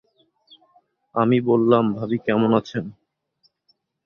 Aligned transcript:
আমি 1.15 1.37
বললাম, 1.41 1.85
ভাবি 1.97 2.17
কেমন 2.25 2.51
আছেন? 2.59 2.85